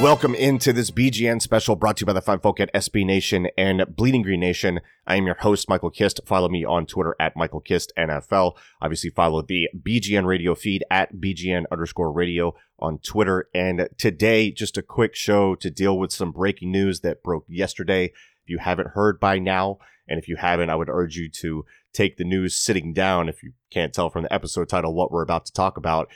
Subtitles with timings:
[0.00, 3.48] Welcome into this BGN special brought to you by the fine folk at SB Nation
[3.58, 4.80] and Bleeding Green Nation.
[5.06, 6.20] I am your host, Michael Kist.
[6.24, 8.56] Follow me on Twitter at Michael Kist NFL.
[8.80, 13.50] Obviously, follow the BGN radio feed at BGN underscore radio on Twitter.
[13.54, 18.06] And today, just a quick show to deal with some breaking news that broke yesterday.
[18.06, 21.66] If you haven't heard by now, and if you haven't, I would urge you to
[21.92, 25.22] take the news sitting down if you can't tell from the episode title what we're
[25.22, 26.08] about to talk about.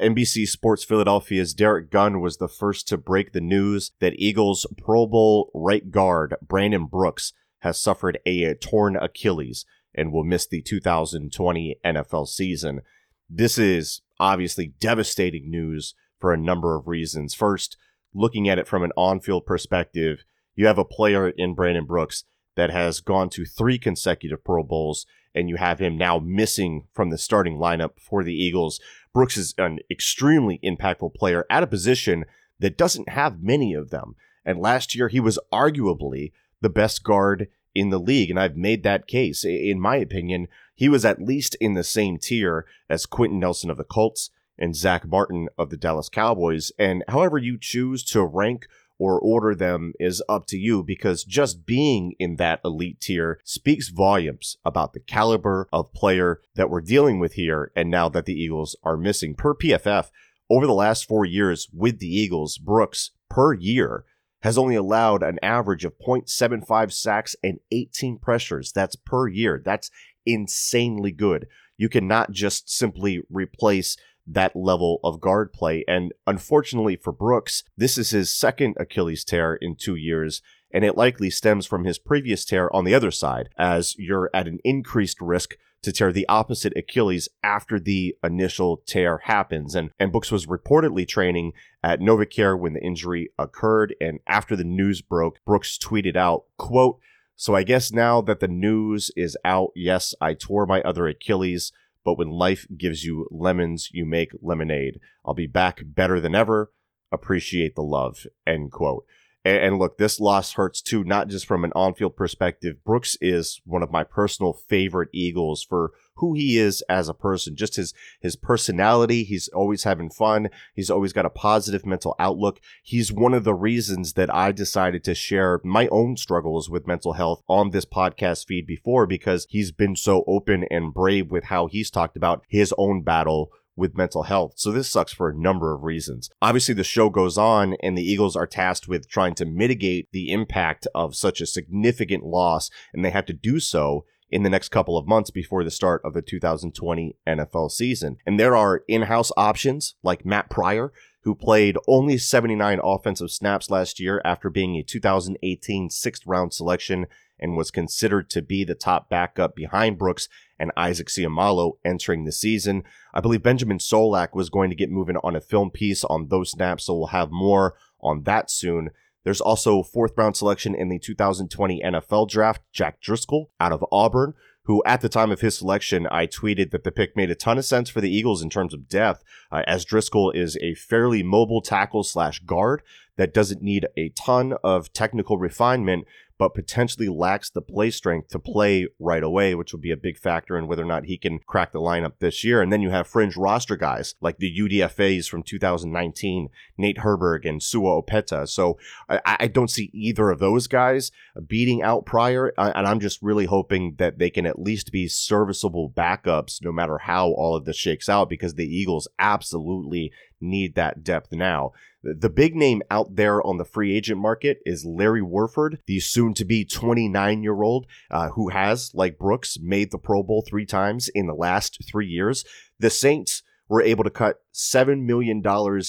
[0.00, 5.06] NBC Sports Philadelphia's Derrick Gunn was the first to break the news that Eagles Pro
[5.06, 11.76] Bowl right guard Brandon Brooks has suffered a torn Achilles and will miss the 2020
[11.84, 12.80] NFL season.
[13.28, 17.34] This is obviously devastating news for a number of reasons.
[17.34, 17.76] First,
[18.14, 20.24] looking at it from an on field perspective,
[20.54, 22.24] you have a player in Brandon Brooks
[22.56, 27.10] that has gone to three consecutive Pro Bowls, and you have him now missing from
[27.10, 28.80] the starting lineup for the Eagles.
[29.12, 32.24] Brooks is an extremely impactful player at a position
[32.60, 34.14] that doesn't have many of them.
[34.44, 38.30] And last year, he was arguably the best guard in the league.
[38.30, 39.44] And I've made that case.
[39.44, 43.76] In my opinion, he was at least in the same tier as Quenton Nelson of
[43.76, 46.70] the Colts and Zack Martin of the Dallas Cowboys.
[46.78, 48.66] And however you choose to rank
[48.98, 53.88] or order them is up to you because just being in that elite tier speaks
[53.88, 58.34] volumes about the caliber of player that we're dealing with here and now that the
[58.34, 59.34] Eagles are missing.
[59.34, 60.10] Per PFF,
[60.50, 64.04] over the last four years with the Eagles, Brooks per year
[64.42, 68.72] has only allowed an average of 0.75 sacks and 18 pressures.
[68.72, 69.60] That's per year.
[69.64, 69.90] That's
[70.26, 71.46] insanely good.
[71.78, 73.96] You cannot just simply replace
[74.26, 75.84] that level of guard play.
[75.86, 80.42] And unfortunately for Brooks, this is his second Achilles tear in two years.
[80.72, 84.48] And it likely stems from his previous tear on the other side, as you're at
[84.48, 89.74] an increased risk to tear the opposite Achilles after the initial tear happens.
[89.74, 91.52] And, and Brooks was reportedly training
[91.82, 93.94] at Novacare when the injury occurred.
[94.00, 96.98] And after the news broke, Brooks tweeted out, quote,
[97.36, 101.72] so I guess now that the news is out, yes, I tore my other Achilles
[102.04, 105.00] but when life gives you lemons, you make lemonade.
[105.24, 106.72] I'll be back better than ever.
[107.10, 108.26] Appreciate the love.
[108.46, 109.06] End quote.
[109.44, 112.82] And, and look, this loss hurts too, not just from an on field perspective.
[112.84, 117.56] Brooks is one of my personal favorite Eagles for who he is as a person,
[117.56, 119.24] just his his personality.
[119.24, 120.48] He's always having fun.
[120.74, 122.60] He's always got a positive mental outlook.
[122.82, 127.14] He's one of the reasons that I decided to share my own struggles with mental
[127.14, 131.66] health on this podcast feed before because he's been so open and brave with how
[131.66, 134.54] he's talked about his own battle with mental health.
[134.56, 136.30] So this sucks for a number of reasons.
[136.40, 140.32] Obviously, the show goes on, and the Eagles are tasked with trying to mitigate the
[140.32, 144.70] impact of such a significant loss, and they have to do so in the next
[144.70, 148.16] couple of months before the start of the 2020 NFL season.
[148.26, 150.92] And there are in house options like Matt Pryor,
[151.24, 157.06] who played only 79 offensive snaps last year after being a 2018 sixth round selection
[157.40, 160.28] and was considered to be the top backup behind Brooks
[160.58, 162.84] and Isaac Seumalo entering the season.
[163.12, 166.50] I believe Benjamin Solak was going to get moving on a film piece on those
[166.50, 168.90] snaps, so we'll have more on that soon.
[169.24, 174.34] There's also fourth round selection in the 2020 NFL draft, Jack Driscoll out of Auburn,
[174.64, 177.58] who at the time of his selection, I tweeted that the pick made a ton
[177.58, 179.22] of sense for the Eagles in terms of depth,
[179.52, 182.82] uh, as Driscoll is a fairly mobile tackle slash guard
[183.16, 186.06] that doesn't need a ton of technical refinement,
[186.44, 190.18] but potentially lacks the play strength to play right away, which will be a big
[190.18, 192.60] factor in whether or not he can crack the lineup this year.
[192.60, 197.62] And then you have fringe roster guys like the UDFAs from 2019, Nate Herbig and
[197.62, 198.46] Sua Opeta.
[198.46, 198.76] So
[199.08, 201.10] I, I don't see either of those guys
[201.46, 202.52] beating out Pryor.
[202.58, 206.72] Uh, and I'm just really hoping that they can at least be serviceable backups no
[206.72, 210.12] matter how all of this shakes out because the Eagles absolutely
[210.44, 211.72] need that depth now.
[212.02, 216.34] The big name out there on the free agent market is Larry Warford, the soon
[216.34, 220.66] to be 29 year old uh, who has, like Brooks, made the Pro Bowl three
[220.66, 222.44] times in the last three years.
[222.78, 225.42] The Saints were able to cut $7 million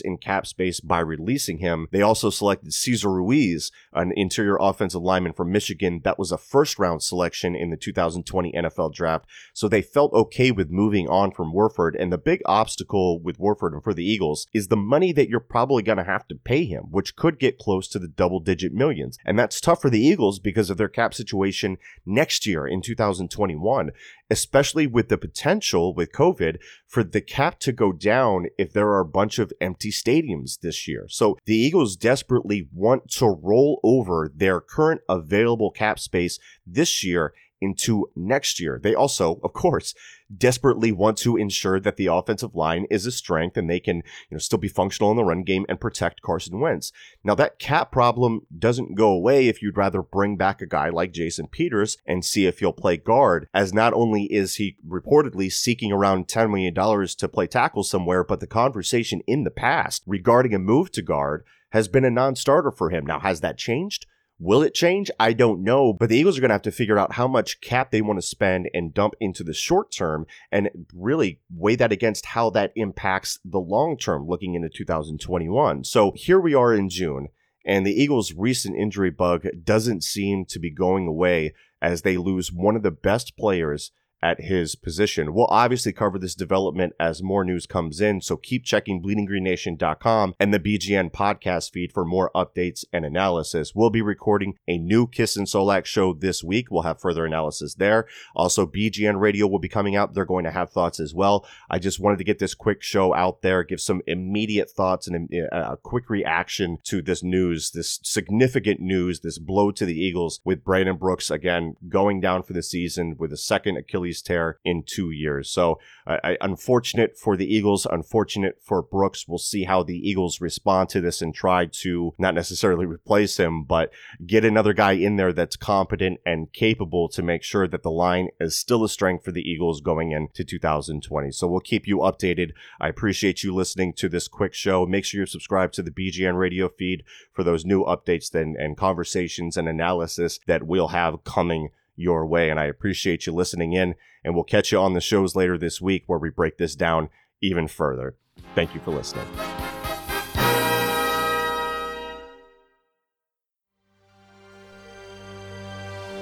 [0.04, 1.88] in cap space by releasing him.
[1.92, 6.80] They also selected Cesar Ruiz, an interior offensive lineman from Michigan that was a first
[6.80, 9.26] round selection in the 2020 NFL draft.
[9.54, 11.96] So they felt okay with moving on from Warford.
[11.96, 15.40] And the big obstacle with Warford and for the Eagles is the money that you're
[15.40, 18.74] probably going to have to pay him, which could get close to the double digit
[18.74, 19.20] millions.
[19.24, 23.92] And that's tough for the Eagles because of their cap situation next year in 2021,
[24.32, 26.58] especially with the potential with COVID
[26.88, 30.88] for the cap to go down if there are a bunch of empty stadiums this
[30.88, 31.08] year.
[31.10, 37.34] So the Eagles desperately want to roll over their current available cap space this year
[37.62, 38.80] into next year.
[38.82, 39.94] They also, of course,
[40.36, 44.04] desperately want to ensure that the offensive line is a strength and they can, you
[44.32, 46.92] know, still be functional in the run game and protect Carson Wentz.
[47.24, 51.14] Now that cap problem doesn't go away if you'd rather bring back a guy like
[51.14, 55.92] Jason Peters and see if he'll play guard, as not only is he reportedly seeking
[55.92, 56.74] around $10 million
[57.08, 61.44] to play tackle somewhere, but the conversation in the past regarding a move to guard
[61.70, 63.06] has been a non-starter for him.
[63.06, 64.06] Now, has that changed?
[64.38, 65.10] Will it change?
[65.18, 67.62] I don't know, but the Eagles are going to have to figure out how much
[67.62, 71.94] cap they want to spend and dump into the short term and really weigh that
[71.94, 75.86] against how that impacts the long term looking into 2021.
[75.86, 77.30] So here we are in June,
[77.66, 82.52] and the Eagles' recent injury bug doesn't seem to be going away as they lose
[82.52, 83.92] one of the best players
[84.26, 85.36] at his position.
[85.36, 90.52] We'll obviously cover this development as more news comes in, so keep checking bleedinggreennation.com and
[90.52, 93.76] the BGN podcast feed for more updates and analysis.
[93.76, 96.72] We'll be recording a new Kist and Solak show this week.
[96.72, 98.08] We'll have further analysis there.
[98.36, 100.16] Also, BGN Radio will be coming out.
[100.16, 101.46] They're going to have thoughts as well.
[101.70, 105.30] I just wanted to get this quick show out there, give some immediate thoughts and
[105.52, 110.40] uh, a quick reaction to this news, this significant news, this blow to the Eagles
[110.44, 114.60] with Brandon Brooks again going down for the season with a second Achilles Achilles tear
[114.64, 115.50] in two years.
[115.50, 119.28] So, uh, unfortunate for the Eagles, unfortunate for Brooks.
[119.28, 123.64] We'll see how the Eagles respond to this and try to not necessarily replace him,
[123.64, 123.92] but
[124.26, 128.30] get another guy in there that's competent and capable to make sure that the line
[128.40, 131.32] is still a strength for the Eagles going into 2020.
[131.32, 132.52] So, we'll keep you updated.
[132.80, 134.86] I appreciate you listening to this quick show.
[134.86, 137.04] Make sure you're subscribed to the BGN radio feed
[137.34, 142.50] for those new updates and, and conversations and analysis that we'll have coming your way.
[142.50, 143.96] And I appreciate you listening in.
[144.24, 147.10] And we'll catch you on the shows later this week where we break this down
[147.42, 148.16] even further.
[148.54, 149.26] Thank you for listening.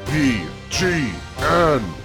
[0.05, 2.02] BGN